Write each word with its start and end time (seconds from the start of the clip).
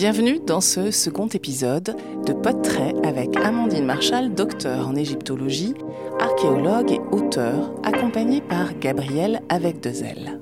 Bienvenue 0.00 0.40
dans 0.40 0.62
ce 0.62 0.90
second 0.90 1.26
épisode 1.26 1.94
de 2.24 2.32
Podtrait 2.32 2.94
avec 3.04 3.36
Amandine 3.36 3.84
Marshall, 3.84 4.34
docteur 4.34 4.88
en 4.88 4.96
égyptologie, 4.96 5.74
archéologue 6.18 6.92
et 6.92 7.00
auteur, 7.12 7.74
accompagnée 7.82 8.40
par 8.40 8.78
Gabriel 8.78 9.42
avec 9.50 9.80
deux 9.80 10.02
ailes. 10.02 10.40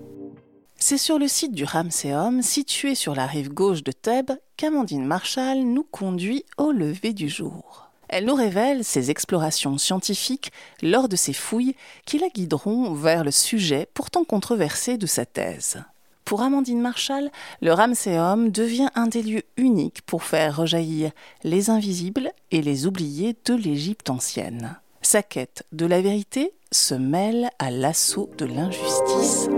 C'est 0.77 0.97
sur 0.97 1.19
le 1.19 1.27
site 1.27 1.57
du 1.57 1.65
Ramséum, 1.65 2.41
situé 2.41 2.95
sur 2.95 3.17
la 3.17 3.27
rive 3.27 3.53
gauche 3.53 3.83
de 3.83 3.91
Thèbes, 3.91 4.31
qu'Amandine 4.57 5.05
Marshall 5.05 5.65
nous 5.65 5.83
conduit 5.83 6.45
au 6.57 6.71
lever 6.71 7.13
du 7.13 7.29
jour. 7.29 7.91
Elle 8.09 8.27
nous 8.27 8.37
révèle 8.37 8.85
ses 8.85 9.11
explorations 9.11 9.77
scientifiques 9.77 10.53
lors 10.83 11.09
de 11.09 11.17
ses 11.17 11.33
fouilles 11.33 11.75
qui 12.07 12.21
la 12.21 12.29
guideront 12.29 12.95
vers 12.95 13.25
le 13.25 13.33
sujet 13.33 13.89
pourtant 13.93 14.23
controversé 14.23 14.99
de 14.99 15.07
sa 15.07 15.27
thèse. 15.27 15.83
Pour 16.29 16.43
Amandine 16.43 16.83
Marshall, 16.83 17.31
le 17.63 17.73
Ramséum 17.73 18.51
devient 18.51 18.91
un 18.95 19.07
des 19.07 19.23
lieux 19.23 19.45
uniques 19.57 20.03
pour 20.03 20.25
faire 20.25 20.59
rejaillir 20.59 21.11
les 21.43 21.71
invisibles 21.71 22.33
et 22.51 22.61
les 22.61 22.87
oubliés 22.87 23.35
de 23.47 23.55
l'Égypte 23.55 24.11
ancienne. 24.11 24.79
Sa 25.01 25.23
quête 25.23 25.65
de 25.73 25.87
la 25.87 26.03
vérité 26.03 26.53
se 26.71 26.95
mêle 26.95 27.49
à 27.59 27.71
l'assaut 27.71 28.29
de 28.37 28.45
l'injustice. 28.45 29.49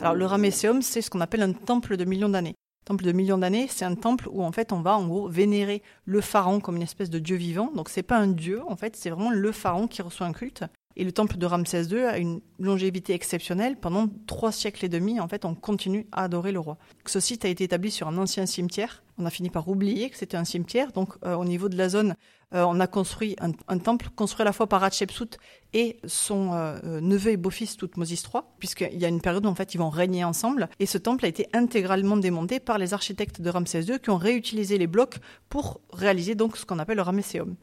Alors 0.00 0.14
le 0.14 0.24
Ramesséum, 0.24 0.80
c'est 0.80 1.02
ce 1.02 1.10
qu'on 1.10 1.20
appelle 1.20 1.42
un 1.42 1.52
temple 1.52 1.96
de 1.96 2.04
millions 2.04 2.28
d'années. 2.28 2.54
Temple 2.84 3.02
de 3.02 3.10
millions 3.10 3.38
d'années, 3.38 3.66
c'est 3.68 3.84
un 3.84 3.96
temple 3.96 4.28
où 4.30 4.44
en 4.44 4.52
fait 4.52 4.72
on 4.72 4.82
va 4.82 4.96
en 4.96 5.08
gros 5.08 5.26
vénérer 5.26 5.82
le 6.04 6.20
pharaon 6.20 6.60
comme 6.60 6.76
une 6.76 6.82
espèce 6.82 7.10
de 7.10 7.18
dieu 7.18 7.34
vivant. 7.34 7.72
Donc 7.74 7.88
c'est 7.88 8.04
pas 8.04 8.18
un 8.18 8.28
dieu, 8.28 8.62
en 8.68 8.76
fait, 8.76 8.94
c'est 8.94 9.10
vraiment 9.10 9.30
le 9.30 9.50
pharaon 9.50 9.88
qui 9.88 10.00
reçoit 10.00 10.28
un 10.28 10.32
culte. 10.32 10.62
Et 10.96 11.04
le 11.04 11.12
temple 11.12 11.36
de 11.36 11.46
Ramsès 11.46 11.84
II 11.84 12.02
a 12.02 12.18
une 12.18 12.40
longévité 12.58 13.14
exceptionnelle. 13.14 13.76
Pendant 13.76 14.08
trois 14.26 14.52
siècles 14.52 14.84
et 14.84 14.88
demi, 14.88 15.20
en 15.20 15.28
fait, 15.28 15.44
on 15.44 15.54
continue 15.54 16.06
à 16.12 16.24
adorer 16.24 16.52
le 16.52 16.60
roi. 16.60 16.78
Ce 17.06 17.20
site 17.20 17.44
a 17.44 17.48
été 17.48 17.64
établi 17.64 17.90
sur 17.90 18.08
un 18.08 18.18
ancien 18.18 18.46
cimetière. 18.46 19.02
On 19.18 19.26
a 19.26 19.30
fini 19.30 19.50
par 19.50 19.68
oublier 19.68 20.10
que 20.10 20.16
c'était 20.16 20.36
un 20.36 20.44
cimetière. 20.44 20.92
Donc, 20.92 21.10
euh, 21.24 21.34
au 21.34 21.44
niveau 21.44 21.68
de 21.68 21.76
la 21.76 21.88
zone, 21.88 22.14
euh, 22.54 22.64
on 22.66 22.80
a 22.80 22.86
construit 22.86 23.36
un, 23.40 23.78
temple 23.78 24.08
construit 24.14 24.42
à 24.42 24.44
la 24.44 24.52
fois 24.52 24.66
par 24.66 24.84
Hatshepsut 24.84 25.38
et 25.72 25.98
son 26.04 26.52
euh, 26.52 27.00
neveu 27.00 27.30
et 27.32 27.36
beau-fils 27.36 27.76
Toutmosis 27.76 28.22
III, 28.22 28.42
puisqu'il 28.58 28.98
y 28.98 29.04
a 29.04 29.08
une 29.08 29.20
période 29.20 29.46
où 29.46 29.48
en 29.48 29.54
fait 29.54 29.74
ils 29.74 29.78
vont 29.78 29.90
régner 29.90 30.24
ensemble. 30.24 30.68
Et 30.78 30.86
ce 30.86 30.98
temple 30.98 31.24
a 31.24 31.28
été 31.28 31.48
intégralement 31.52 32.16
démonté 32.16 32.60
par 32.60 32.78
les 32.78 32.94
architectes 32.94 33.40
de 33.40 33.50
Ramsès 33.50 33.82
II 33.82 33.98
qui 33.98 34.10
ont 34.10 34.18
réutilisé 34.18 34.76
les 34.76 34.86
blocs 34.86 35.16
pour 35.48 35.80
réaliser 35.92 36.34
donc 36.34 36.56
ce 36.56 36.66
qu'on 36.66 36.78
appelle 36.78 36.96
le 36.96 37.02
Ramesséum. 37.02 37.56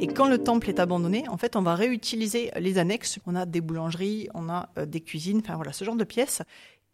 Et 0.00 0.08
quand 0.08 0.28
le 0.28 0.38
temple 0.38 0.68
est 0.68 0.80
abandonné, 0.80 1.28
en 1.28 1.36
fait, 1.36 1.54
on 1.54 1.62
va 1.62 1.76
réutiliser 1.76 2.50
les 2.58 2.78
annexes. 2.78 3.20
On 3.26 3.36
a 3.36 3.46
des 3.46 3.60
boulangeries, 3.60 4.28
on 4.34 4.48
a 4.48 4.68
euh, 4.76 4.86
des 4.86 5.00
cuisines, 5.00 5.38
enfin 5.38 5.54
voilà, 5.54 5.72
ce 5.72 5.84
genre 5.84 5.94
de 5.94 6.04
pièces. 6.04 6.42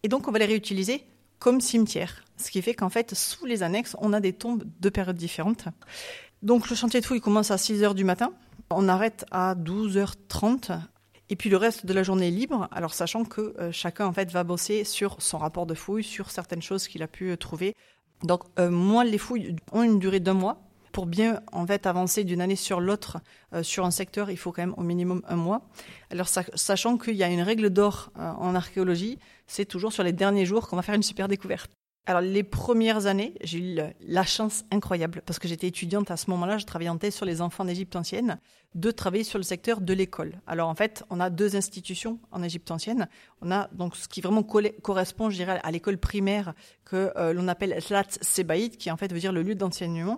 Et 0.03 0.09
donc, 0.09 0.29
on 0.29 0.33
va 0.33 0.39
les 0.39 0.45
réutiliser 0.45 1.05
comme 1.39 1.63
cimetière. 1.63 2.25
Ce 2.37 2.51
qui 2.51 2.61
fait 2.61 2.75
qu'en 2.75 2.91
fait, 2.91 3.15
sous 3.15 3.47
les 3.47 3.63
annexes, 3.63 3.97
on 4.01 4.13
a 4.13 4.21
des 4.21 4.35
tombes 4.35 4.65
de 4.81 4.89
périodes 4.91 5.17
différentes. 5.17 5.65
Donc, 6.43 6.69
le 6.69 6.77
chantier 6.77 7.01
de 7.01 7.07
fouille 7.07 7.23
commence 7.23 7.51
à 7.51 7.57
6 7.57 7.83
h 7.83 7.95
du 7.95 8.05
matin. 8.05 8.33
On 8.71 8.87
arrête 8.87 9.25
à 9.31 9.55
12h30. 9.55 10.79
Et 11.31 11.37
puis 11.37 11.49
le 11.49 11.57
reste 11.57 11.87
de 11.87 11.93
la 11.93 12.03
journée 12.03 12.27
est 12.27 12.33
libre, 12.33 12.69
alors 12.73 12.93
sachant 12.93 13.25
que 13.25 13.55
euh, 13.61 13.71
chacun 13.71 14.07
en 14.07 14.13
fait 14.13 14.33
va 14.33 14.43
bosser 14.43 14.83
sur 14.83 15.23
son 15.23 15.39
rapport 15.39 15.65
de 15.65 15.75
fouille, 15.75 16.03
sur 16.03 16.29
certaines 16.29 16.61
choses 16.61 16.89
qu'il 16.89 17.05
a 17.05 17.07
pu 17.07 17.31
euh, 17.31 17.37
trouver. 17.37 17.77
Donc 18.25 18.43
moi, 18.59 19.05
les 19.05 19.17
fouilles 19.17 19.57
ont 19.73 19.83
une 19.83 19.99
durée 19.99 20.21
d'un 20.21 20.35
mois, 20.35 20.70
pour 20.93 21.07
bien 21.07 21.41
en 21.53 21.67
fait 21.67 21.87
avancer 21.87 22.25
d'une 22.25 22.41
année 22.41 22.57
sur 22.57 22.81
l'autre 22.81 23.19
euh, 23.55 23.63
sur 23.63 23.85
un 23.85 23.91
secteur, 23.91 24.31
il 24.31 24.37
faut 24.37 24.53
quand 24.53 24.63
même 24.63 24.75
au 24.77 24.83
minimum 24.83 25.23
un 25.29 25.37
mois. 25.37 25.63
Alors 26.11 26.29
sachant 26.29 26.99
qu'il 26.99 27.15
y 27.15 27.23
a 27.23 27.29
une 27.29 27.43
règle 27.43 27.71
d'or 27.71 28.11
euh, 28.19 28.31
en 28.31 28.55
archéologie, 28.55 29.19
c'est 29.47 29.65
toujours 29.65 29.93
sur 29.93 30.03
les 30.03 30.13
derniers 30.13 30.47
jours 30.47 30.69
qu'on 30.69 30.77
va 30.77 30.83
faire 30.83 30.95
une 30.95 31.03
super 31.03 31.29
découverte. 31.29 31.71
Alors 32.07 32.23
les 32.23 32.43
premières 32.43 33.07
années, 33.07 33.35
j'ai 33.43 33.59
eu 33.59 33.79
la 34.01 34.25
chance 34.25 34.65
incroyable 34.71 35.23
parce 35.27 35.39
que 35.39 35.47
j'étais 35.47 35.69
étudiante 35.69 36.11
à 36.11 36.17
ce 36.17 36.31
moment-là, 36.31 36.59
je 36.59 36.65
travaillais 36.65 36.91
en 36.91 36.99
thèse 36.99 37.15
sur 37.15 37.27
les 37.27 37.41
enfants 37.41 37.65
d'Égypte 37.65 37.95
ancienne, 37.95 38.39
de 38.75 38.91
travailler 38.91 39.23
sur 39.23 39.39
le 39.39 39.45
secteur 39.45 39.81
de 39.81 39.93
l'école. 39.93 40.41
Alors 40.47 40.69
en 40.69 40.75
fait, 40.75 41.05
on 41.11 41.21
a 41.21 41.29
deux 41.29 41.57
institutions 41.57 42.19
en 42.33 42.43
Égypte 42.43 42.71
ancienne. 42.71 43.07
On 43.43 43.51
a 43.51 43.69
donc 43.73 43.97
ce 43.97 44.09
qui 44.09 44.23
vraiment 44.23 44.43
correspond, 44.43 45.31
je 45.31 45.37
dirais, 45.37 45.61
à 45.63 45.71
l'école 45.71 45.99
primaire 45.99 46.55
que 46.85 47.13
euh, 47.17 47.33
l'on 47.33 47.49
appelle 47.49 47.81
Slat 47.83 48.07
Sebaïd, 48.23 48.77
qui 48.77 48.91
en 48.91 48.97
fait 48.97 49.13
veut 49.13 49.21
dire 49.21 49.33
le 49.33 49.43
lieu 49.43 49.55
d'enseignement. 49.55 50.17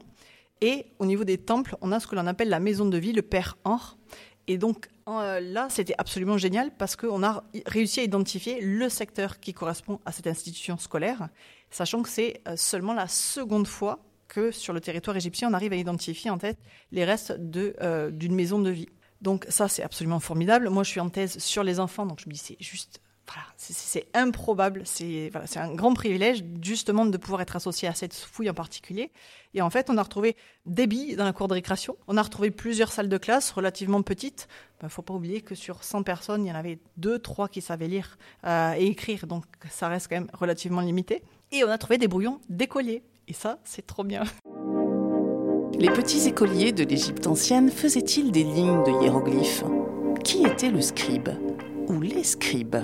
Et 0.62 0.86
au 1.00 1.06
niveau 1.06 1.24
des 1.24 1.38
temples, 1.38 1.76
on 1.80 1.90
a 1.90 1.98
ce 1.98 2.06
que 2.06 2.14
l'on 2.14 2.26
appelle 2.28 2.48
la 2.48 2.60
maison 2.60 2.86
de 2.86 2.96
vie, 2.96 3.12
le 3.12 3.22
Père 3.22 3.58
Or. 3.64 3.98
Et 4.46 4.58
donc 4.58 4.88
euh, 5.08 5.40
là, 5.40 5.66
c'était 5.68 5.94
absolument 5.98 6.38
génial 6.38 6.70
parce 6.76 6.94
qu'on 6.94 7.24
a 7.24 7.42
réussi 7.66 7.98
à 7.98 8.04
identifier 8.04 8.60
le 8.60 8.88
secteur 8.88 9.40
qui 9.40 9.54
correspond 9.54 9.98
à 10.06 10.12
cette 10.12 10.28
institution 10.28 10.78
scolaire, 10.78 11.28
sachant 11.70 12.02
que 12.02 12.08
c'est 12.08 12.40
euh, 12.46 12.56
seulement 12.56 12.94
la 12.94 13.08
seconde 13.08 13.66
fois 13.66 13.98
que 14.28 14.52
sur 14.52 14.72
le 14.72 14.80
territoire 14.80 15.16
égyptien, 15.16 15.50
on 15.50 15.52
arrive 15.52 15.72
à 15.72 15.76
identifier 15.76 16.30
en 16.30 16.38
tête 16.38 16.58
les 16.92 17.04
restes 17.04 17.36
euh, 17.56 18.10
d'une 18.12 18.34
maison 18.34 18.60
de 18.60 18.70
vie. 18.70 18.88
Donc 19.20 19.46
ça, 19.48 19.66
c'est 19.66 19.82
absolument 19.82 20.20
formidable. 20.20 20.68
Moi, 20.70 20.84
je 20.84 20.90
suis 20.90 21.00
en 21.00 21.08
thèse 21.08 21.38
sur 21.38 21.64
les 21.64 21.80
enfants, 21.80 22.06
donc 22.06 22.20
je 22.20 22.28
me 22.28 22.34
dis 22.34 22.40
c'est 22.40 22.56
juste 22.60 23.00
c'est 23.56 24.06
improbable, 24.15 24.82
c'est 24.84 25.31
un 25.56 25.75
grand 25.75 25.94
privilège 25.94 26.44
justement 26.60 27.06
de 27.06 27.16
pouvoir 27.16 27.41
être 27.43 27.56
associé 27.56 27.88
à 27.88 27.94
cette 27.94 28.15
fouille 28.15 28.50
en 28.50 28.54
particulier. 28.54 29.10
Et 29.54 29.62
en 29.62 29.70
fait, 29.70 29.91
on 29.91 29.98
a 29.98 30.03
retrouvé 30.03 30.37
des 30.66 30.87
billes 30.87 31.16
dans 31.16 31.25
la 31.25 31.32
cour 31.32 31.48
de 31.48 31.54
récréation, 31.54 31.97
on 32.09 32.16
a 32.16 32.22
retrouvé 32.22 32.50
plusieurs 32.50 32.91
salles 32.91 33.09
de 33.09 33.19
classe 33.19 33.50
relativement 33.50 34.03
petites. 34.03 34.48
Il 34.48 34.82
ben, 34.82 34.87
ne 34.87 34.91
faut 34.91 35.03
pas 35.03 35.15
oublier 35.15 35.42
que 35.42 35.54
sur 35.54 35.84
100 35.84 36.03
personnes, 36.03 36.44
il 36.44 36.48
y 36.48 36.53
en 36.53 36.56
avait 36.56 36.78
deux, 36.97 37.19
trois 37.19 37.48
qui 37.48 37.60
savaient 37.60 37.88
lire 37.88 38.19
euh, 38.44 38.75
et 38.75 38.87
écrire, 38.87 39.26
donc 39.26 39.44
ça 39.71 39.88
reste 39.88 40.09
quand 40.09 40.16
même 40.16 40.31
relativement 40.32 40.81
limité. 40.81 41.22
Et 41.50 41.65
on 41.65 41.69
a 41.69 41.78
trouvé 41.78 41.98
des 41.98 42.09
brouillons 42.09 42.41
d'écoliers, 42.48 43.03
et 43.28 43.34
ça, 43.34 43.59
c'est 43.65 43.87
trop 43.87 44.04
bien. 44.04 44.25
Les 45.78 45.91
petits 45.91 46.28
écoliers 46.28 46.72
de 46.72 46.84
l'Égypte 46.84 47.26
ancienne 47.26 47.71
faisaient-ils 47.71 48.31
des 48.31 48.44
lignes 48.44 48.82
de 48.84 49.03
hiéroglyphes? 49.03 49.65
Qui 50.22 50.44
était 50.44 50.71
le 50.71 50.81
scribe? 50.81 51.31
Ou 51.88 52.00
les 52.00 52.25
scribes? 52.25 52.76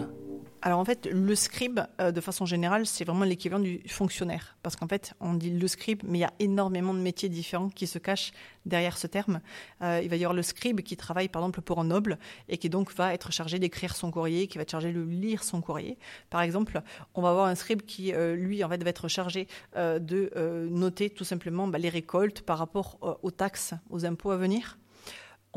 Alors 0.62 0.78
en 0.78 0.84
fait, 0.84 1.06
le 1.06 1.34
scribe, 1.34 1.80
euh, 2.00 2.12
de 2.12 2.20
façon 2.20 2.46
générale, 2.46 2.86
c'est 2.86 3.04
vraiment 3.04 3.24
l'équivalent 3.24 3.62
du 3.62 3.80
fonctionnaire. 3.88 4.56
Parce 4.62 4.76
qu'en 4.76 4.88
fait, 4.88 5.14
on 5.20 5.34
dit 5.34 5.50
le 5.50 5.69
scribe, 5.69 6.02
mais 6.04 6.19
il 6.19 6.20
y 6.22 6.24
a 6.24 6.32
énormément 6.38 6.94
de 6.94 6.98
métiers 6.98 7.28
différents 7.28 7.69
qui 7.69 7.86
se 7.86 7.98
cachent 7.98 8.32
derrière 8.66 8.98
ce 8.98 9.06
terme. 9.06 9.41
Euh, 9.82 10.00
il 10.02 10.08
va 10.10 10.16
y 10.16 10.24
avoir 10.24 10.34
le 10.34 10.42
scribe 10.42 10.80
qui 10.80 10.96
travaille 10.96 11.28
par 11.28 11.42
exemple 11.42 11.60
pour 11.62 11.80
un 11.80 11.84
noble 11.84 12.19
et 12.48 12.58
qui 12.58 12.69
donc 12.69 12.92
va 12.94 13.14
être 13.14 13.32
chargé 13.32 13.58
d'écrire 13.58 13.96
son 13.96 14.10
courrier, 14.10 14.46
qui 14.46 14.58
va 14.58 14.62
être 14.62 14.70
chargé 14.70 14.92
de 14.92 15.00
lire 15.00 15.44
son 15.44 15.60
courrier. 15.60 15.98
Par 16.30 16.42
exemple, 16.42 16.82
on 17.14 17.22
va 17.22 17.30
avoir 17.30 17.46
un 17.46 17.54
scribe 17.54 17.82
qui, 17.82 18.12
euh, 18.12 18.34
lui, 18.34 18.62
va 18.62 18.75
être 18.75 19.08
chargé 19.08 19.48
de 19.76 20.69
noter 20.70 21.10
tout 21.10 21.25
simplement 21.25 21.66
bah, 21.69 21.78
les 21.78 21.88
récoltes 21.88 22.42
par 22.42 22.58
rapport 22.58 23.19
aux 23.22 23.30
taxes, 23.30 23.75
aux 23.90 24.04
impôts 24.04 24.30
à 24.30 24.36
venir 24.36 24.78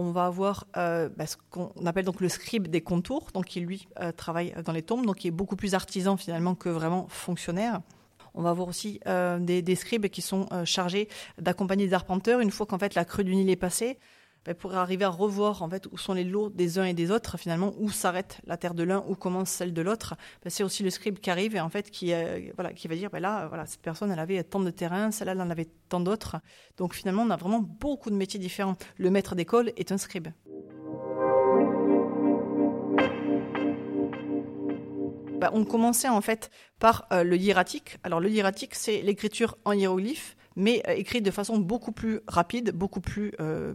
on 0.01 0.11
va 0.11 0.25
avoir 0.25 0.65
euh, 0.77 1.09
bah, 1.15 1.27
ce 1.27 1.37
qu'on 1.51 1.85
appelle 1.85 2.05
donc 2.05 2.19
le 2.21 2.29
scribe 2.29 2.67
des 2.67 2.81
contours, 2.81 3.27
donc 3.33 3.45
qui 3.45 3.59
lui 3.59 3.87
euh, 3.99 4.11
travaille 4.11 4.53
dans 4.65 4.71
les 4.71 4.81
tombes, 4.81 5.05
donc 5.05 5.17
qui 5.17 5.27
est 5.27 5.31
beaucoup 5.31 5.55
plus 5.55 5.73
artisan 5.75 6.17
finalement 6.17 6.55
que 6.55 6.69
vraiment 6.69 7.07
fonctionnaire. 7.09 7.81
On 8.33 8.41
va 8.41 8.49
avoir 8.49 8.67
aussi 8.67 8.99
euh, 9.07 9.39
des, 9.39 9.75
scribes 9.75 10.07
qui 10.07 10.21
sont 10.21 10.47
chargés 10.63 11.09
d'accompagner 11.37 11.87
des 11.87 11.93
arpenteurs 11.93 12.39
une 12.39 12.51
fois 12.51 12.65
qu'en 12.65 12.79
fait 12.79 12.95
la 12.95 13.05
crue 13.05 13.23
du 13.23 13.35
Nil 13.35 13.49
est 13.49 13.55
passée. 13.55 13.99
Ben, 14.45 14.55
pour 14.55 14.73
arriver 14.73 15.05
à 15.05 15.09
revoir 15.09 15.61
en 15.61 15.69
fait 15.69 15.85
où 15.91 15.99
sont 15.99 16.13
les 16.13 16.23
lots 16.23 16.49
des 16.49 16.79
uns 16.79 16.85
et 16.85 16.95
des 16.95 17.11
autres 17.11 17.37
finalement 17.37 17.73
où 17.77 17.91
s'arrête 17.91 18.41
la 18.45 18.57
terre 18.57 18.73
de 18.73 18.81
l'un 18.81 19.03
où 19.07 19.13
commence 19.13 19.51
celle 19.51 19.71
de 19.71 19.81
l'autre. 19.83 20.15
Ben, 20.43 20.49
c'est 20.49 20.63
aussi 20.63 20.81
le 20.81 20.89
scribe 20.89 21.19
qui 21.19 21.29
arrive 21.29 21.55
et 21.55 21.59
en 21.59 21.69
fait 21.69 21.91
qui 21.91 22.11
euh, 22.11 22.51
voilà 22.55 22.73
qui 22.73 22.87
va 22.87 22.95
dire 22.95 23.11
ben 23.11 23.19
là 23.19 23.47
voilà 23.47 23.67
cette 23.67 23.81
personne 23.81 24.11
elle 24.11 24.19
avait 24.19 24.43
tant 24.43 24.59
de 24.59 24.71
terrain 24.71 25.11
celle-là 25.11 25.33
elle 25.33 25.41
en 25.41 25.51
avait 25.51 25.67
tant 25.89 25.99
d'autres. 25.99 26.37
Donc 26.77 26.95
finalement 26.95 27.21
on 27.21 27.29
a 27.29 27.37
vraiment 27.37 27.59
beaucoup 27.61 28.09
de 28.09 28.15
métiers 28.15 28.39
différents. 28.39 28.77
Le 28.97 29.11
maître 29.11 29.35
d'école 29.35 29.73
est 29.77 29.91
un 29.91 29.99
scribe. 29.99 30.29
On 35.53 35.65
commençait 35.65 36.09
en 36.09 36.21
fait 36.21 36.49
par 36.79 37.07
euh, 37.11 37.23
le 37.23 37.35
hiératique. 37.37 37.97
Alors 38.03 38.19
le 38.19 38.29
hiératique, 38.29 38.75
c'est 38.75 39.01
l'écriture 39.01 39.57
en 39.65 39.73
hiéroglyphe 39.73 40.35
mais 40.55 40.81
euh, 40.87 40.93
écrit 40.93 41.21
de 41.21 41.31
façon 41.31 41.57
beaucoup 41.57 41.91
plus 41.91 42.19
rapide, 42.27 42.71
beaucoup 42.71 43.01
plus 43.01 43.33
euh, 43.39 43.73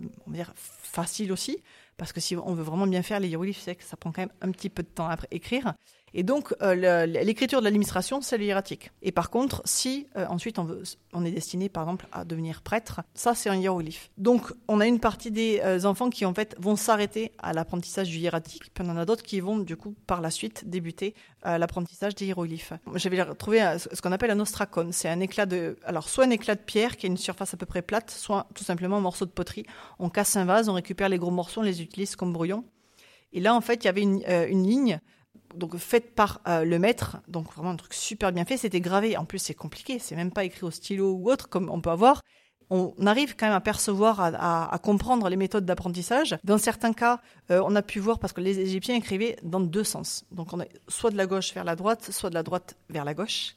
facile 0.56 1.32
aussi, 1.32 1.62
parce 1.96 2.12
que 2.12 2.20
si 2.20 2.36
on 2.36 2.54
veut 2.54 2.62
vraiment 2.62 2.86
bien 2.86 3.02
faire 3.02 3.20
les 3.20 3.28
hiéroglyphes, 3.28 3.60
c'est 3.60 3.76
que 3.76 3.84
ça 3.84 3.96
prend 3.96 4.12
quand 4.12 4.22
même 4.22 4.32
un 4.40 4.50
petit 4.50 4.68
peu 4.68 4.82
de 4.82 4.88
temps 4.88 5.08
à 5.08 5.16
écrire. 5.30 5.74
Et 6.14 6.22
donc, 6.22 6.54
euh, 6.62 7.04
l'écriture 7.06 7.60
de 7.60 7.64
l'administration, 7.64 8.20
c'est 8.20 8.38
le 8.38 8.44
hiératique. 8.44 8.90
Et 9.02 9.12
par 9.12 9.28
contre, 9.28 9.60
si 9.64 10.06
euh, 10.16 10.26
ensuite 10.28 10.58
on, 10.58 11.24
est 11.24 11.30
destiné, 11.30 11.68
par 11.68 11.82
exemple, 11.82 12.06
à 12.12 12.24
devenir 12.24 12.62
prêtre, 12.62 13.02
ça, 13.14 13.34
c'est 13.34 13.50
un 13.50 13.56
hiéroglyphe. 13.56 14.10
Donc, 14.16 14.52
on 14.68 14.80
a 14.80 14.86
une 14.86 15.00
partie 15.00 15.30
des 15.30 15.60
euh, 15.62 15.84
enfants 15.84 16.08
qui, 16.08 16.24
en 16.24 16.32
fait, 16.32 16.56
vont 16.58 16.76
s'arrêter 16.76 17.32
à 17.38 17.52
l'apprentissage 17.52 18.08
du 18.08 18.18
hiératique, 18.18 18.72
puis 18.72 18.84
on 18.86 18.90
en 18.90 18.96
a 18.96 19.04
d'autres 19.04 19.24
qui 19.24 19.40
vont, 19.40 19.58
du 19.58 19.76
coup, 19.76 19.94
par 20.06 20.20
la 20.20 20.30
suite, 20.30 20.68
débuter 20.68 21.14
l'apprentissage 21.44 22.16
des 22.16 22.26
hiéroglyphes. 22.26 22.72
J'avais 22.96 23.24
trouvé 23.36 23.60
ce 23.78 24.02
qu'on 24.02 24.10
appelle 24.10 24.32
un 24.32 24.40
ostracone. 24.40 24.90
C'est 24.90 25.08
un 25.08 25.20
éclat 25.20 25.46
de... 25.46 25.76
Alors, 25.84 26.08
soit 26.08 26.24
un 26.24 26.30
éclat 26.30 26.56
de 26.56 26.60
pierre 26.60 26.96
qui 26.96 27.06
a 27.06 27.08
une 27.08 27.16
surface 27.16 27.54
à 27.54 27.56
peu 27.56 27.66
près 27.66 27.82
plate, 27.82 28.10
soit 28.10 28.48
tout 28.54 28.64
simplement 28.64 28.96
un 28.96 29.00
morceau 29.00 29.26
de 29.26 29.30
poterie. 29.30 29.64
On 30.00 30.08
casse 30.08 30.34
un 30.34 30.44
vase, 30.44 30.68
on 30.68 30.72
récupère 30.72 31.08
les 31.08 31.18
gros 31.18 31.30
morceaux, 31.30 31.60
on 31.60 31.64
les 31.64 31.82
utilise 31.82 32.16
comme 32.16 32.32
brouillon. 32.32 32.64
Et 33.32 33.38
là, 33.38 33.54
en 33.54 33.60
fait, 33.60 33.84
il 33.84 33.86
y 33.86 33.88
avait 33.88 34.02
une 34.02 34.66
ligne 34.66 34.98
donc 35.56 35.76
faite 35.76 36.14
par 36.14 36.40
euh, 36.46 36.64
le 36.64 36.78
maître, 36.78 37.18
donc 37.28 37.52
vraiment 37.54 37.70
un 37.70 37.76
truc 37.76 37.94
super 37.94 38.32
bien 38.32 38.44
fait. 38.44 38.56
C'était 38.56 38.80
gravé. 38.80 39.16
En 39.16 39.24
plus, 39.24 39.38
c'est 39.38 39.54
compliqué. 39.54 39.98
C'est 39.98 40.16
même 40.16 40.32
pas 40.32 40.44
écrit 40.44 40.64
au 40.64 40.70
stylo 40.70 41.12
ou 41.12 41.30
autre 41.30 41.48
comme 41.48 41.70
on 41.70 41.80
peut 41.80 41.90
avoir. 41.90 42.22
On 42.68 42.94
arrive 43.06 43.36
quand 43.36 43.46
même 43.46 43.54
à 43.54 43.60
percevoir, 43.60 44.20
à, 44.20 44.78
comprendre 44.82 45.28
les 45.28 45.36
méthodes 45.36 45.64
d'apprentissage. 45.64 46.36
Dans 46.42 46.58
certains 46.58 46.92
cas, 46.92 47.20
euh, 47.52 47.62
on 47.64 47.76
a 47.76 47.82
pu 47.82 48.00
voir 48.00 48.18
parce 48.18 48.32
que 48.32 48.40
les 48.40 48.58
Égyptiens 48.58 48.96
écrivaient 48.96 49.36
dans 49.44 49.60
deux 49.60 49.84
sens. 49.84 50.24
Donc 50.32 50.52
on 50.52 50.60
est 50.60 50.70
soit 50.88 51.12
de 51.12 51.16
la 51.16 51.26
gauche 51.26 51.54
vers 51.54 51.62
la 51.62 51.76
droite, 51.76 52.10
soit 52.10 52.28
de 52.28 52.34
la 52.34 52.42
droite 52.42 52.76
vers 52.90 53.04
la 53.04 53.14
gauche. 53.14 53.54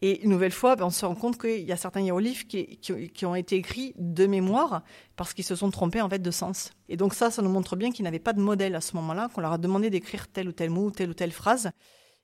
Et 0.00 0.22
une 0.22 0.30
nouvelle 0.30 0.52
fois, 0.52 0.76
ben, 0.76 0.86
on 0.86 0.90
se 0.90 1.04
rend 1.04 1.16
compte 1.16 1.40
qu'il 1.40 1.64
y 1.64 1.72
a 1.72 1.76
certains 1.76 2.00
hiéroglyphes 2.00 2.46
qui, 2.46 3.24
ont 3.24 3.34
été 3.34 3.56
écrits 3.56 3.94
de 3.96 4.26
mémoire 4.26 4.82
parce 5.16 5.34
qu'ils 5.34 5.44
se 5.44 5.56
sont 5.56 5.70
trompés 5.70 6.00
en 6.00 6.08
fait 6.08 6.20
de 6.20 6.30
sens. 6.30 6.70
Et 6.88 6.96
donc 6.96 7.14
ça, 7.14 7.30
ça 7.30 7.42
nous 7.42 7.50
montre 7.50 7.74
bien 7.74 7.90
qu'ils 7.90 8.04
n'avaient 8.04 8.20
pas 8.20 8.32
de 8.32 8.40
modèle 8.40 8.76
à 8.76 8.80
ce 8.80 8.94
moment-là, 8.96 9.28
qu'on 9.34 9.40
leur 9.40 9.52
a 9.52 9.58
demandé 9.58 9.90
d'écrire 9.90 10.28
tel 10.28 10.48
ou 10.48 10.52
tel 10.52 10.70
mot 10.70 10.90
telle 10.90 11.10
ou 11.10 11.14
telle 11.14 11.32
phrase, 11.32 11.70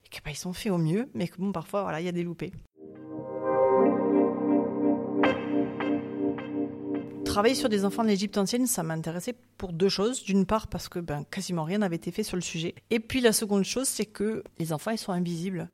et 0.04 0.08
qu'ils 0.08 0.22
ben, 0.22 0.34
sont 0.34 0.52
faits 0.52 0.70
au 0.70 0.78
mieux, 0.78 1.10
mais 1.14 1.26
que 1.26 1.36
bon, 1.38 1.50
parfois, 1.50 1.82
voilà, 1.82 2.00
il 2.00 2.06
y 2.06 2.08
a 2.08 2.12
des 2.12 2.22
loupés. 2.22 2.52
Travailler 7.24 7.56
sur 7.56 7.68
des 7.68 7.84
enfants 7.84 8.04
de 8.04 8.08
l'Égypte 8.08 8.38
ancienne, 8.38 8.68
ça 8.68 8.84
m'intéressait 8.84 9.34
pour 9.56 9.72
deux 9.72 9.88
choses. 9.88 10.22
D'une 10.22 10.46
part, 10.46 10.68
parce 10.68 10.88
que 10.88 11.00
ben, 11.00 11.24
quasiment 11.28 11.64
rien 11.64 11.78
n'avait 11.78 11.96
été 11.96 12.12
fait 12.12 12.22
sur 12.22 12.36
le 12.36 12.42
sujet. 12.42 12.76
Et 12.90 13.00
puis 13.00 13.20
la 13.20 13.32
seconde 13.32 13.64
chose, 13.64 13.88
c'est 13.88 14.06
que 14.06 14.44
les 14.60 14.72
enfants, 14.72 14.92
ils 14.92 14.98
sont 14.98 15.10
invisibles. 15.10 15.68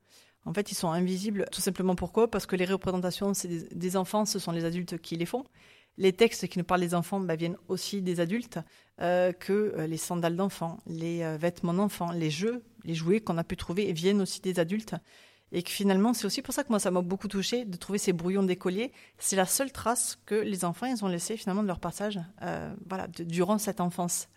En 0.47 0.55
fait, 0.55 0.73
ils 0.73 0.75
sont 0.75 0.91
invisibles 0.91 1.47
tout 1.53 1.61
simplement 1.61 1.95
pourquoi? 1.95 2.31
Parce 2.31 2.47
que 2.47 2.57
les 2.57 2.65
représentations 2.65 3.33
des, 3.73 3.97
enfants, 3.97 4.25
ce 4.25 4.39
sont 4.39 4.53
les 4.53 4.65
adultes 4.65 4.99
qui 4.99 5.17
les 5.17 5.27
font. 5.27 5.45
Les 5.99 6.13
textes 6.13 6.47
qui 6.49 6.59
nous 6.59 6.65
parlent 6.65 6.81
des 6.81 6.95
enfants 6.95 7.21
bah, 7.21 7.37
viennent 7.37 7.59
aussi 7.69 8.01
des 8.01 8.21
adultes, 8.21 8.59
euh, 9.01 9.33
que 9.33 9.75
euh, 9.77 9.87
les 9.87 9.99
sandales 9.99 10.37
d'enfants, 10.37 10.79
les 10.87 11.23
euh, 11.23 11.37
vêtements 11.37 11.75
d'enfants, 11.75 12.11
les 12.11 12.31
jeux, 12.31 12.63
les 12.85 12.95
jouets 12.95 13.21
qu'on 13.21 13.37
a 13.37 13.45
pu 13.45 13.57
trouver 13.57 13.93
viennent 13.93 14.23
aussi 14.23 14.41
des 14.41 14.59
adultes. 14.59 14.95
Et 15.53 15.63
que 15.63 15.71
finalement, 15.71 16.15
c'est 16.15 16.27
aussi 16.27 16.43
pour 16.43 16.55
ça 16.55 16.63
que 16.63 16.69
moi, 16.69 16.79
ça 16.79 16.91
m'a 16.91 17.03
beaucoup 17.03 17.29
touché 17.29 17.65
de 17.65 17.77
trouver 17.77 17.99
ces 17.99 18.13
brouillons 18.13 18.45
d'écoliers. 18.45 18.93
C'est 19.19 19.37
la 19.37 19.47
seule 19.47 19.73
trace 19.73 20.19
que 20.27 20.37
les 20.37 20.65
enfants, 20.65 20.87
ils 20.87 21.05
ont 21.05 21.09
laissé 21.09 21.37
finalement 21.37 21.63
de 21.63 21.69
leur 21.69 21.81
passage, 21.81 22.21
voilà, 22.89 23.09
durant 23.09 23.59
cette 23.59 23.81
enfance. 23.81 24.29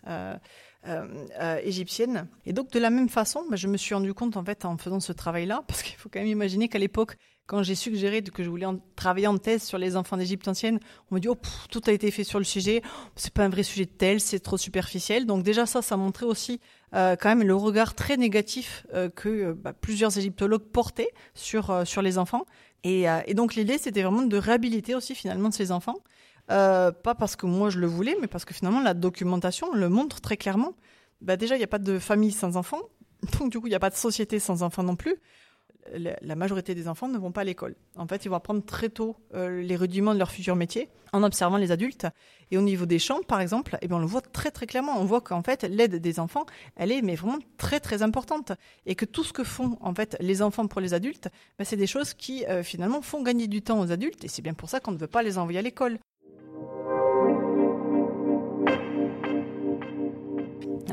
Euh, 0.86 1.06
euh, 1.40 1.58
égyptienne. 1.62 2.28
Et 2.44 2.52
donc 2.52 2.70
de 2.70 2.78
la 2.78 2.90
même 2.90 3.08
façon, 3.08 3.42
bah, 3.48 3.56
je 3.56 3.68
me 3.68 3.78
suis 3.78 3.94
rendu 3.94 4.12
compte 4.12 4.36
en 4.36 4.44
fait 4.44 4.66
en 4.66 4.76
faisant 4.76 5.00
ce 5.00 5.14
travail-là, 5.14 5.64
parce 5.66 5.82
qu'il 5.82 5.96
faut 5.96 6.10
quand 6.10 6.18
même 6.18 6.28
imaginer 6.28 6.68
qu'à 6.68 6.78
l'époque, 6.78 7.16
quand 7.46 7.62
j'ai 7.62 7.74
suggéré 7.74 8.22
que 8.22 8.42
je 8.42 8.48
voulais 8.48 8.66
travailler 8.96 9.26
en 9.26 9.38
thèse 9.38 9.62
sur 9.62 9.78
les 9.78 9.96
enfants 9.96 10.16
d'Égypte 10.16 10.48
ancienne, 10.48 10.80
on 11.10 11.16
me 11.16 11.20
dit 11.20 11.28
oh 11.28 11.36
tout 11.70 11.82
a 11.86 11.92
été 11.92 12.10
fait 12.10 12.24
sur 12.24 12.38
le 12.38 12.44
sujet, 12.44 12.82
c'est 13.16 13.32
pas 13.32 13.44
un 13.44 13.48
vrai 13.48 13.62
sujet 13.62 13.86
tel, 13.86 14.20
c'est 14.20 14.40
trop 14.40 14.56
superficiel. 14.56 15.26
Donc 15.26 15.42
déjà 15.42 15.66
ça, 15.66 15.82
ça 15.82 15.96
montrait 15.96 16.26
aussi 16.26 16.60
euh, 16.94 17.16
quand 17.16 17.28
même 17.28 17.46
le 17.46 17.54
regard 17.54 17.94
très 17.94 18.16
négatif 18.16 18.86
que 19.14 19.52
bah, 19.52 19.72
plusieurs 19.72 20.16
égyptologues 20.16 20.64
portaient 20.72 21.12
sur 21.34 21.86
sur 21.86 22.02
les 22.02 22.18
enfants. 22.18 22.46
Et, 22.82 23.04
et 23.26 23.34
donc 23.34 23.54
l'idée 23.54 23.78
c'était 23.78 24.02
vraiment 24.02 24.22
de 24.22 24.36
réhabiliter 24.36 24.94
aussi 24.94 25.14
finalement 25.14 25.50
ces 25.50 25.72
enfants. 25.72 25.96
Euh, 26.50 26.92
pas 26.92 27.14
parce 27.14 27.36
que 27.36 27.46
moi 27.46 27.70
je 27.70 27.78
le 27.78 27.86
voulais, 27.86 28.16
mais 28.20 28.26
parce 28.26 28.44
que 28.44 28.52
finalement 28.52 28.82
la 28.82 28.94
documentation 28.94 29.72
le 29.72 29.88
montre 29.88 30.20
très 30.20 30.36
clairement. 30.36 30.74
Bah 31.20 31.36
déjà, 31.36 31.54
il 31.54 31.58
n'y 31.58 31.64
a 31.64 31.68
pas 31.68 31.78
de 31.78 31.98
famille 31.98 32.32
sans 32.32 32.56
enfants, 32.56 32.82
donc 33.38 33.50
du 33.50 33.58
coup, 33.58 33.66
il 33.66 33.70
n'y 33.70 33.76
a 33.76 33.80
pas 33.80 33.90
de 33.90 33.94
société 33.94 34.38
sans 34.38 34.62
enfants 34.62 34.82
non 34.82 34.96
plus. 34.96 35.16
La 35.92 36.34
majorité 36.34 36.74
des 36.74 36.88
enfants 36.88 37.08
ne 37.08 37.18
vont 37.18 37.32
pas 37.32 37.42
à 37.42 37.44
l'école. 37.44 37.74
En 37.96 38.06
fait, 38.06 38.24
ils 38.24 38.28
vont 38.28 38.36
apprendre 38.36 38.64
très 38.64 38.88
tôt 38.88 39.16
euh, 39.34 39.60
les 39.62 39.76
rudiments 39.76 40.14
de 40.14 40.18
leur 40.18 40.30
futur 40.30 40.56
métier 40.56 40.88
en 41.12 41.22
observant 41.22 41.56
les 41.56 41.70
adultes. 41.70 42.06
Et 42.50 42.58
au 42.58 42.62
niveau 42.62 42.86
des 42.86 42.98
champs, 42.98 43.20
par 43.22 43.40
exemple, 43.40 43.78
eh 43.82 43.88
bien, 43.88 43.98
on 43.98 44.00
le 44.00 44.06
voit 44.06 44.20
très 44.20 44.50
très 44.50 44.66
clairement. 44.66 44.98
On 44.98 45.04
voit 45.04 45.20
qu'en 45.20 45.42
fait, 45.42 45.62
l'aide 45.62 45.96
des 45.96 46.20
enfants, 46.20 46.46
elle 46.76 46.90
est 46.90 47.02
mais 47.02 47.14
vraiment 47.14 47.38
très 47.58 47.80
très 47.80 48.02
importante. 48.02 48.52
Et 48.86 48.94
que 48.94 49.04
tout 49.04 49.24
ce 49.24 49.32
que 49.32 49.44
font 49.44 49.76
en 49.80 49.94
fait 49.94 50.16
les 50.20 50.42
enfants 50.42 50.66
pour 50.66 50.80
les 50.80 50.94
adultes, 50.94 51.28
bah, 51.58 51.64
c'est 51.64 51.76
des 51.76 51.86
choses 51.86 52.14
qui 52.14 52.44
euh, 52.46 52.62
finalement 52.62 53.02
font 53.02 53.22
gagner 53.22 53.46
du 53.46 53.62
temps 53.62 53.80
aux 53.80 53.92
adultes. 53.92 54.24
Et 54.24 54.28
c'est 54.28 54.42
bien 54.42 54.54
pour 54.54 54.68
ça 54.68 54.80
qu'on 54.80 54.92
ne 54.92 54.98
veut 54.98 55.06
pas 55.06 55.22
les 55.22 55.38
envoyer 55.38 55.58
à 55.58 55.62
l'école. 55.62 55.98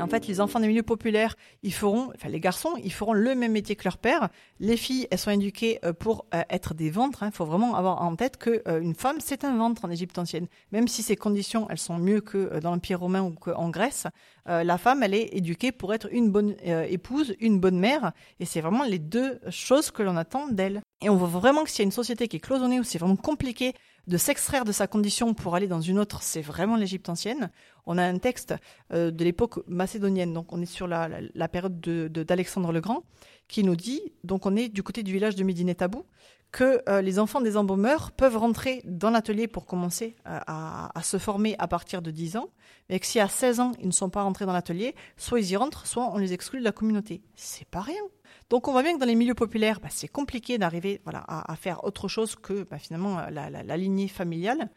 En 0.02 0.08
fait, 0.08 0.26
les 0.26 0.40
enfants 0.40 0.60
des 0.60 0.66
milieux 0.66 0.82
populaires, 0.82 1.36
ils 1.62 1.72
feront, 1.72 2.10
enfin 2.14 2.28
les 2.28 2.40
garçons, 2.40 2.74
ils 2.82 2.92
feront 2.92 3.12
le 3.12 3.34
même 3.34 3.52
métier 3.52 3.76
que 3.76 3.84
leur 3.84 3.98
père. 3.98 4.28
Les 4.60 4.76
filles, 4.76 5.06
elles 5.10 5.18
sont 5.18 5.30
éduquées 5.30 5.78
euh, 5.84 5.92
pour 5.92 6.26
euh, 6.34 6.42
être 6.50 6.74
des 6.74 6.90
ventres. 6.90 7.22
Il 7.22 7.26
hein. 7.26 7.30
faut 7.32 7.44
vraiment 7.44 7.74
avoir 7.74 8.02
en 8.02 8.16
tête 8.16 8.36
qu'une 8.36 8.60
euh, 8.66 8.94
femme, 8.94 9.18
c'est 9.20 9.44
un 9.44 9.56
ventre 9.56 9.84
en 9.84 9.90
Égypte 9.90 10.18
ancienne. 10.18 10.46
Même 10.72 10.88
si 10.88 11.02
ces 11.02 11.16
conditions, 11.16 11.66
elles 11.70 11.78
sont 11.78 11.98
mieux 11.98 12.20
que 12.20 12.58
dans 12.60 12.72
l'Empire 12.72 13.00
romain 13.00 13.22
ou 13.22 13.30
qu'en 13.30 13.70
Grèce, 13.70 14.06
la 14.46 14.76
femme, 14.76 15.04
elle 15.04 15.14
est 15.14 15.28
éduquée 15.36 15.70
pour 15.70 15.94
être 15.94 16.08
une 16.10 16.30
bonne 16.30 16.56
épouse, 16.64 17.36
une 17.38 17.60
bonne 17.60 17.78
mère. 17.78 18.12
Et 18.40 18.44
c'est 18.44 18.60
vraiment 18.60 18.82
les 18.82 18.98
deux 18.98 19.38
choses 19.50 19.92
que 19.92 20.02
l'on 20.02 20.16
attend 20.16 20.48
d'elle. 20.48 20.82
Et 21.00 21.08
on 21.08 21.16
voit 21.16 21.28
vraiment 21.28 21.62
que 21.62 21.70
s'il 21.70 21.80
y 21.80 21.82
a 21.82 21.84
une 21.84 21.92
société 21.92 22.26
qui 22.26 22.36
est 22.36 22.40
cloisonnée, 22.40 22.80
où 22.80 22.84
c'est 22.84 22.98
vraiment 22.98 23.16
compliqué 23.16 23.74
de 24.06 24.16
s'extraire 24.16 24.64
de 24.64 24.72
sa 24.72 24.86
condition 24.86 25.34
pour 25.34 25.54
aller 25.54 25.68
dans 25.68 25.80
une 25.80 25.98
autre, 25.98 26.22
c'est 26.22 26.42
vraiment 26.42 26.76
l'Égypte 26.76 27.08
ancienne. 27.08 27.50
On 27.86 27.98
a 27.98 28.04
un 28.04 28.18
texte 28.18 28.54
euh, 28.92 29.10
de 29.10 29.24
l'époque 29.24 29.60
macédonienne, 29.66 30.32
donc 30.32 30.52
on 30.52 30.60
est 30.60 30.66
sur 30.66 30.86
la, 30.86 31.08
période 31.48 31.80
d'Alexandre 31.80 32.72
le 32.72 32.80
Grand, 32.80 33.04
qui 33.52 33.62
nous 33.64 33.76
dit, 33.76 34.00
donc 34.24 34.46
on 34.46 34.56
est 34.56 34.70
du 34.70 34.82
côté 34.82 35.02
du 35.02 35.12
village 35.12 35.36
de 35.36 35.44
Médine 35.44 35.74
Tabou, 35.74 36.06
que 36.52 36.82
euh, 36.88 37.02
les 37.02 37.18
enfants 37.18 37.42
des 37.42 37.58
embaumeurs 37.58 38.10
peuvent 38.10 38.38
rentrer 38.38 38.80
dans 38.86 39.10
l'atelier 39.10 39.46
pour 39.46 39.66
commencer 39.66 40.16
euh, 40.26 40.38
à, 40.46 41.02
se 41.02 41.18
former 41.18 41.54
à 41.58 41.68
partir 41.68 42.00
de 42.00 42.10
10 42.10 42.38
ans, 42.38 42.48
mais 42.88 42.98
que 42.98 43.04
si 43.04 43.20
à 43.20 43.28
16 43.28 43.60
ans 43.60 43.72
ils 43.78 43.86
ne 43.86 43.92
sont 43.92 44.08
pas 44.08 44.22
rentrés 44.22 44.46
dans 44.46 44.54
l'atelier, 44.54 44.94
soit 45.18 45.38
ils 45.38 45.50
y 45.50 45.56
rentrent, 45.56 45.86
soit 45.86 46.10
on 46.14 46.16
les 46.16 46.32
exclut 46.32 46.60
de 46.60 46.64
la 46.64 46.72
communauté. 46.72 47.20
C'est 47.36 47.68
pas 47.68 47.82
rien. 47.82 48.02
Donc 48.48 48.68
on 48.68 48.72
voit 48.72 48.82
bien 48.82 48.94
que 48.94 49.00
dans 49.00 49.06
les 49.06 49.14
milieux 49.14 49.34
populaires, 49.34 49.80
bah, 49.80 49.88
c'est 49.90 50.08
compliqué 50.08 50.56
d'arriver 50.56 51.02
voilà, 51.04 51.22
à, 51.28 51.54
faire 51.54 51.84
autre 51.84 52.08
chose 52.08 52.36
que 52.36 52.62
bah, 52.62 52.78
finalement 52.78 53.20
la, 53.30 53.76
lignée 53.76 54.08
familiale. 54.08 54.70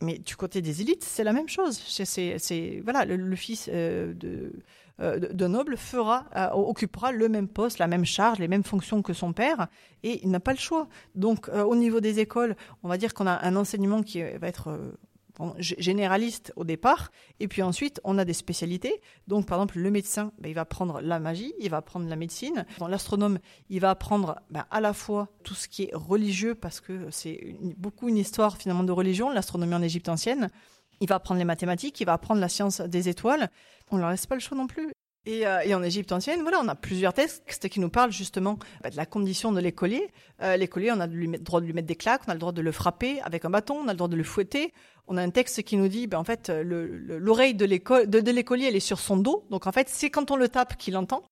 Mais 0.00 0.18
du 0.18 0.36
côté 0.36 0.60
des 0.60 0.82
élites, 0.82 1.02
c'est 1.02 1.24
la 1.24 1.32
même 1.32 1.48
chose. 1.48 1.76
C'est, 1.78 2.80
voilà, 2.84 3.04
le, 3.04 3.36
fils 3.36 3.68
euh, 3.68 4.12
euh, 4.12 4.14
de, 4.14 4.52
de, 4.98 5.46
noble 5.46 5.76
fera, 5.76 6.24
euh, 6.36 6.50
occupera 6.50 7.12
le 7.12 7.28
même 7.28 7.48
poste, 7.48 7.78
la 7.78 7.86
même 7.86 8.04
charge, 8.04 8.38
les 8.38 8.48
mêmes 8.48 8.64
fonctions 8.64 9.02
que 9.02 9.12
son 9.12 9.32
père, 9.32 9.68
et 10.02 10.20
il 10.22 10.30
n'a 10.30 10.40
pas 10.40 10.52
le 10.52 10.58
choix. 10.58 10.88
Donc, 11.14 11.48
au 11.48 11.76
niveau 11.76 12.00
des 12.00 12.20
écoles, 12.20 12.56
on 12.82 12.88
va 12.88 12.96
dire 12.96 13.14
qu'on 13.14 13.26
a 13.26 13.44
un 13.46 13.56
enseignement 13.56 14.02
qui 14.02 14.22
va 14.22 14.48
être 14.48 14.78
généraliste 15.58 16.52
au 16.56 16.64
départ, 16.64 17.10
et 17.40 17.48
puis 17.48 17.62
ensuite 17.62 18.00
on 18.04 18.18
a 18.18 18.24
des 18.24 18.32
spécialités. 18.32 19.00
Donc 19.26 19.46
par 19.46 19.58
exemple 19.58 19.78
le 19.78 19.90
médecin, 19.90 20.32
ben, 20.38 20.48
il 20.48 20.54
va 20.54 20.62
apprendre 20.62 21.00
la 21.00 21.18
magie, 21.18 21.54
il 21.60 21.70
va 21.70 21.78
apprendre 21.78 22.08
la 22.08 22.16
médecine. 22.16 22.64
L'astronome, 22.88 23.38
il 23.68 23.80
va 23.80 23.90
apprendre 23.90 24.40
ben, 24.50 24.64
à 24.70 24.80
la 24.80 24.92
fois 24.92 25.28
tout 25.44 25.54
ce 25.54 25.68
qui 25.68 25.84
est 25.84 25.94
religieux, 25.94 26.54
parce 26.54 26.80
que 26.80 27.10
c'est 27.10 27.56
beaucoup 27.76 28.08
une 28.08 28.18
histoire 28.18 28.56
finalement 28.56 28.84
de 28.84 28.92
religion, 28.92 29.30
l'astronomie 29.30 29.74
en 29.74 29.82
Égypte 29.82 30.08
ancienne. 30.08 30.50
Il 31.00 31.08
va 31.08 31.16
apprendre 31.16 31.38
les 31.38 31.44
mathématiques, 31.44 32.00
il 32.00 32.04
va 32.04 32.14
apprendre 32.14 32.40
la 32.40 32.48
science 32.48 32.80
des 32.80 33.08
étoiles. 33.08 33.50
On 33.90 33.96
ne 33.96 34.00
leur 34.00 34.10
laisse 34.10 34.26
pas 34.26 34.34
le 34.34 34.40
choix 34.40 34.56
non 34.56 34.66
plus. 34.66 34.92
Euh, 35.28 35.60
et, 35.64 35.74
en 35.74 35.82
Égypte 35.82 36.12
ancienne, 36.12 36.42
voilà, 36.42 36.60
on 36.62 36.68
a 36.68 36.74
plusieurs 36.74 37.12
textes 37.12 37.68
qui 37.68 37.80
nous 37.80 37.88
parlent 37.88 38.12
justement 38.12 38.58
bah, 38.82 38.90
de 38.90 38.96
la 38.96 39.06
condition 39.06 39.52
de 39.52 39.60
l'écolier. 39.60 40.08
Euh, 40.42 40.56
l'écolier, 40.56 40.92
on 40.92 41.00
a 41.00 41.06
le 41.06 41.38
droit 41.38 41.60
de 41.60 41.66
lui 41.66 41.72
mettre 41.72 41.88
des 41.88 41.96
claques, 41.96 42.22
on 42.26 42.30
a 42.30 42.34
le 42.34 42.40
droit 42.40 42.52
de 42.52 42.62
le 42.62 42.72
frapper 42.72 43.20
avec 43.22 43.44
un 43.44 43.50
bâton, 43.50 43.76
on 43.84 43.88
a 43.88 43.92
le 43.92 43.96
droit 43.96 44.08
de 44.08 44.16
le 44.16 44.24
fouetter. 44.24 44.72
On 45.08 45.16
a 45.16 45.22
un 45.22 45.30
texte 45.30 45.62
qui 45.62 45.76
nous 45.76 45.88
dit, 45.88 46.06
ben, 46.06 46.18
en 46.18 46.24
fait, 46.24 46.50
l'oreille 46.50 47.54
de 47.54 47.64
l'écolier, 47.64 48.66
elle 48.66 48.76
est 48.76 48.80
sur 48.80 49.00
son 49.00 49.16
dos. 49.16 49.44
Donc 49.50 49.66
en 49.66 49.72
fait, 49.72 49.88
c'est 49.88 50.10
quand 50.10 50.30
on 50.30 50.36
le 50.36 50.48
tape 50.48 50.76
qu'il 50.76 50.96
entend. 50.96 51.22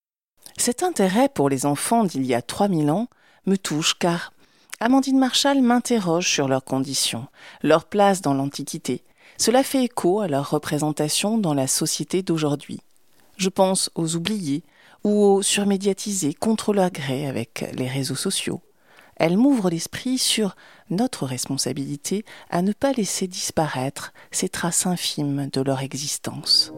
Cet 0.56 0.83
intérêt 0.83 1.28
pour 1.28 1.49
les 1.49 1.66
enfants 1.66 2.04
d'il 2.04 2.25
y 2.26 2.35
a 2.35 2.42
3000 2.42 2.90
ans 2.90 3.09
me 3.47 3.56
touche 3.56 3.99
car 3.99 4.33
Amandine 4.80 5.18
Marshall 5.18 5.62
m'interroge 5.62 6.28
sur 6.28 6.49
leurs 6.49 6.64
conditions, 6.64 7.26
leur 7.62 7.87
place 7.87 8.21
dans 8.21 8.35
l'Antiquité. 8.35 9.04
Cela 9.36 9.62
fait 9.62 9.84
écho 9.84 10.20
à 10.20 10.28
leur 10.28 10.50
représentation 10.50 11.38
dans 11.38 11.54
la 11.54 11.66
société 11.66 12.22
d'aujourd'hui. 12.22 12.80
Je 13.36 13.48
pense 13.48 13.90
aux 13.94 14.14
oubliés 14.14 14.62
ou 15.02 15.22
aux 15.22 15.42
surmédiatisés 15.42 16.34
contre 16.34 16.72
leur 16.72 16.90
gré 16.90 17.26
avec 17.26 17.64
les 17.72 17.88
réseaux 17.88 18.14
sociaux. 18.14 18.62
Elle 19.16 19.36
m'ouvre 19.36 19.70
l'esprit 19.70 20.18
sur 20.18 20.56
notre 20.90 21.26
responsabilité 21.26 22.24
à 22.50 22.62
ne 22.62 22.72
pas 22.72 22.92
laisser 22.92 23.26
disparaître 23.26 24.12
ces 24.30 24.48
traces 24.48 24.86
infimes 24.86 25.48
de 25.52 25.60
leur 25.60 25.80
existence. 25.80 26.72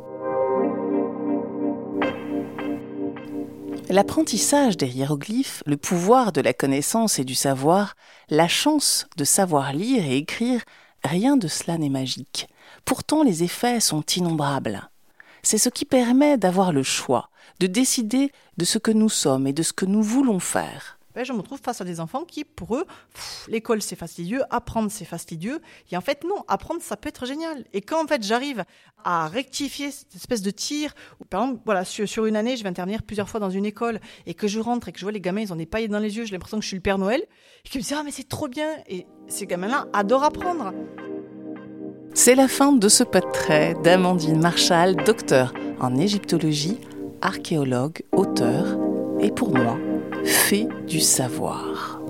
L'apprentissage 3.89 4.77
des 4.77 4.89
hiéroglyphes, 4.89 5.63
le 5.65 5.77
pouvoir 5.77 6.33
de 6.33 6.41
la 6.41 6.53
connaissance 6.53 7.19
et 7.21 7.25
du 7.25 7.37
savoir, 7.37 7.95
la 8.29 8.49
chance 8.49 9.07
de 9.17 9.25
savoir 9.25 9.73
lire 9.73 10.05
et 10.05 10.17
écrire, 10.17 10.63
rien 11.07 11.37
de 11.37 11.49
cela 11.49 11.79
n'est 11.79 11.89
magique. 11.89 12.49
Pourtant 12.85 13.23
les 13.23 13.43
effets 13.43 13.81
sont 13.81 14.05
innombrables 14.17 14.89
c'est 15.47 15.59
ce 15.59 15.69
qui 15.69 15.85
permet 15.85 16.37
d'avoir 16.37 16.73
le 16.73 16.83
choix, 16.83 17.31
de 17.61 17.69
décider 17.69 18.33
de 18.57 18.65
ce 18.65 18.79
que 18.79 18.91
nous 18.91 19.09
sommes 19.09 19.47
et 19.47 19.53
de 19.53 19.63
ce 19.63 19.73
que 19.73 19.87
nous 19.87 20.03
voulons 20.03 20.41
faire. 20.41 20.96
Ben, 21.17 21.25
je 21.25 21.33
me 21.33 21.41
trouve 21.41 21.59
face 21.59 21.81
à 21.81 21.85
des 21.85 21.99
enfants 21.99 22.25
qui, 22.27 22.45
pour 22.45 22.77
eux, 22.77 22.85
l'école 23.49 23.81
c'est 23.81 23.97
fastidieux, 23.97 24.43
apprendre 24.51 24.91
c'est 24.91 25.07
fastidieux. 25.07 25.63
Et 25.91 25.97
en 25.97 26.03
fait, 26.03 26.25
non, 26.25 26.45
apprendre 26.47 26.83
ça 26.83 26.99
peut 26.99 27.09
être 27.09 27.25
génial. 27.25 27.65
Et 27.73 27.81
quand 27.81 28.05
en 28.05 28.07
fait 28.07 28.23
j'arrive 28.23 28.67
à 29.03 29.27
rectifier 29.27 29.91
cette 29.91 30.15
espèce 30.15 30.43
de 30.43 30.51
tir, 30.51 30.95
par 31.31 31.43
exemple, 31.43 31.63
voilà, 31.65 31.87
sur, 31.87 32.27
une 32.27 32.37
année, 32.37 32.59
je 32.59 32.63
vais 32.63 32.69
intervenir 32.69 33.03
plusieurs 33.03 33.31
fois 33.31 33.41
dans 33.41 33.49
une 33.49 33.65
école 33.65 33.99
et 34.27 34.35
que 34.35 34.47
je 34.47 34.61
rentre 34.61 34.89
et 34.89 34.93
que 34.93 34.99
je 34.99 35.07
vois 35.07 35.13
les 35.13 35.23
gamins, 35.23 35.41
ils 35.41 35.55
ont 35.55 35.57
des 35.57 35.65
paillettes 35.65 35.91
dans 35.91 35.99
les 35.99 36.19
yeux, 36.19 36.27
j'ai 36.27 36.33
l'impression 36.33 36.59
que 36.59 36.65
je 36.65 36.69
suis 36.69 36.77
le 36.77 36.83
Père 36.83 36.99
Noël, 36.99 37.23
et 37.65 37.69
qu'ils 37.71 37.79
me 37.79 37.83
disent 37.83 37.97
ah 37.99 38.03
mais 38.05 38.11
c'est 38.11 38.29
trop 38.29 38.49
bien. 38.49 38.69
Et 38.87 39.07
ces 39.27 39.47
gamins-là 39.47 39.87
adorent 39.95 40.25
apprendre. 40.25 40.75
C'est 42.13 42.35
la 42.35 42.47
fin 42.47 42.73
de 42.73 42.89
ce 42.91 43.05
portrait 43.05 43.75
d'Amandine 43.83 44.39
Marshall, 44.39 44.97
docteur 44.97 45.55
en 45.81 45.97
égyptologie, 45.97 46.79
archéologue, 47.23 48.03
auteur 48.13 48.79
et 49.19 49.31
pour 49.31 49.57
moi, 49.57 49.79
fait 50.27 50.69
du 50.87 51.01
savoir. 51.01 52.01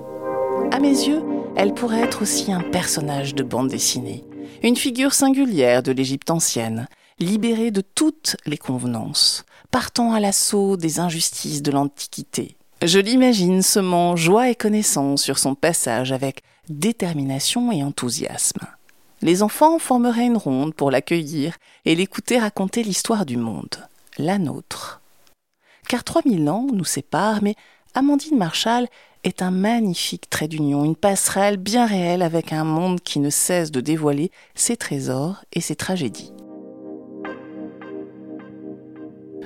À 0.72 0.80
mes 0.80 0.88
yeux, 0.88 1.22
elle 1.56 1.74
pourrait 1.74 2.00
être 2.00 2.22
aussi 2.22 2.50
un 2.52 2.62
personnage 2.62 3.34
de 3.34 3.42
bande 3.42 3.68
dessinée, 3.68 4.24
une 4.62 4.76
figure 4.76 5.12
singulière 5.12 5.82
de 5.82 5.92
l'Égypte 5.92 6.30
ancienne, 6.30 6.88
libérée 7.18 7.70
de 7.70 7.82
toutes 7.82 8.36
les 8.46 8.58
convenances, 8.58 9.44
partant 9.70 10.12
à 10.12 10.20
l'assaut 10.20 10.76
des 10.76 10.98
injustices 10.98 11.62
de 11.62 11.70
l'Antiquité. 11.70 12.56
Je 12.82 12.98
l'imagine 12.98 13.62
semant 13.62 14.16
joie 14.16 14.50
et 14.50 14.54
connaissance 14.54 15.22
sur 15.22 15.38
son 15.38 15.54
passage 15.54 16.12
avec 16.12 16.42
détermination 16.68 17.70
et 17.72 17.82
enthousiasme. 17.82 18.66
Les 19.22 19.42
enfants 19.42 19.78
formeraient 19.78 20.26
une 20.26 20.36
ronde 20.36 20.74
pour 20.74 20.90
l'accueillir 20.90 21.56
et 21.84 21.94
l'écouter 21.94 22.38
raconter 22.38 22.82
l'histoire 22.82 23.24
du 23.24 23.36
monde, 23.36 23.88
la 24.18 24.38
nôtre. 24.38 25.00
Car 25.88 26.04
3000 26.04 26.50
ans 26.50 26.66
nous 26.72 26.84
séparent, 26.84 27.42
mais 27.42 27.54
Amandine 27.98 28.36
Marshall 28.36 28.88
est 29.24 29.40
un 29.40 29.50
magnifique 29.50 30.28
trait 30.28 30.48
d'union, 30.48 30.84
une 30.84 30.96
passerelle 30.96 31.56
bien 31.56 31.86
réelle 31.86 32.20
avec 32.20 32.52
un 32.52 32.62
monde 32.62 33.00
qui 33.00 33.20
ne 33.20 33.30
cesse 33.30 33.70
de 33.70 33.80
dévoiler 33.80 34.30
ses 34.54 34.76
trésors 34.76 35.42
et 35.54 35.62
ses 35.62 35.76
tragédies. 35.76 36.30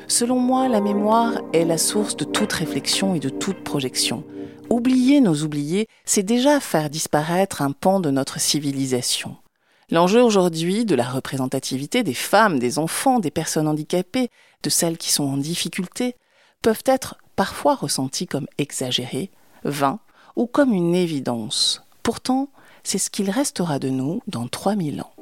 Selon 0.09 0.41
moi, 0.41 0.67
la 0.67 0.81
mémoire 0.81 1.41
est 1.53 1.65
la 1.65 1.79
source 1.79 2.17
de 2.17 2.25
toute 2.25 2.53
réflexion 2.53 3.15
et 3.15 3.21
de 3.21 3.29
toute 3.29 3.63
projection. 3.63 4.25
Oublier 4.69 5.21
nos 5.21 5.45
oubliés, 5.45 5.87
c'est 6.05 6.25
déjà 6.25 6.59
faire 6.59 6.91
disparaître 6.91 7.63
un 7.63 7.71
pan 7.71 8.01
de 8.01 8.11
notre 8.11 8.41
civilisation. 8.41 9.37
L'enjeu 9.93 10.25
aujourd'hui 10.25 10.85
de 10.85 10.97
la 10.97 11.09
représentativité 11.09 12.03
des 12.03 12.15
femmes, 12.15 12.59
des 12.59 12.81
enfants, 12.81 13.21
des 13.21 13.31
personnes 13.31 13.69
handicapées, 13.69 14.29
de 14.65 14.71
celles 14.71 14.99
qui 14.99 15.13
sont 15.13 15.25
en 15.25 15.37
difficulté, 15.37 16.17
peuvent 16.63 16.85
être 16.87 17.17
parfois 17.37 17.75
ressentis 17.75 18.27
comme 18.27 18.47
exagérés, 18.59 19.31
vains 19.65 19.99
ou 20.37 20.47
comme 20.47 20.73
une 20.73 20.95
évidence. 20.95 21.83
Pourtant, 22.03 22.49
c'est 22.83 22.99
ce 22.99 23.11
qu'il 23.11 23.31
restera 23.31 23.79
de 23.79 23.89
nous 23.89 24.21
dans 24.27 24.47
3000 24.47 25.01
ans. 25.03 25.13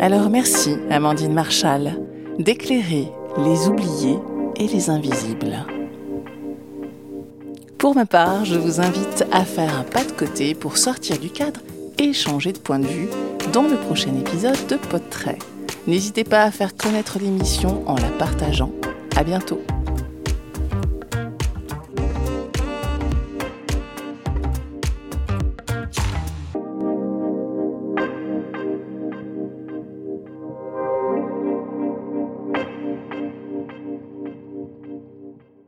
Alors 0.00 0.30
merci, 0.30 0.76
Amandine 0.90 1.32
Marshall, 1.32 2.00
d'éclairer 2.38 3.08
les 3.38 3.68
oubliés 3.68 4.18
et 4.56 4.66
les 4.66 4.90
invisibles. 4.90 5.64
Pour 7.78 7.94
ma 7.94 8.06
part, 8.06 8.44
je 8.44 8.58
vous 8.58 8.80
invite 8.80 9.24
à 9.30 9.44
faire 9.44 9.78
un 9.78 9.84
pas 9.84 10.04
de 10.04 10.12
côté 10.12 10.54
pour 10.54 10.78
sortir 10.78 11.18
du 11.18 11.30
cadre 11.30 11.60
et 11.98 12.12
changer 12.12 12.52
de 12.52 12.58
point 12.58 12.78
de 12.78 12.86
vue 12.86 13.08
dans 13.52 13.64
le 13.64 13.76
prochain 13.76 14.14
épisode 14.16 14.66
de 14.68 14.76
Podtrait. 14.76 15.38
N'hésitez 15.86 16.24
pas 16.24 16.42
à 16.42 16.50
faire 16.50 16.76
connaître 16.76 17.18
l'émission 17.18 17.82
en 17.86 17.96
la 17.96 18.08
partageant. 18.08 18.72
À 19.16 19.22
bientôt! 19.22 19.60